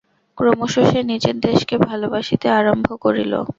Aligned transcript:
ক্রমশ 0.37 0.73
সে 0.89 0.99
নিজের 1.03 1.35
দেশকে 1.47 1.75
ভালবাসিতে 1.87 2.47
আরম্ভ 2.59 2.87
করিল। 3.03 3.33